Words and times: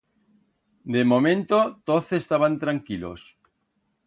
De 0.95 1.03
momento 1.11 1.59
toz 1.85 2.07
estaban 2.21 2.53
tranquilos. 2.65 3.21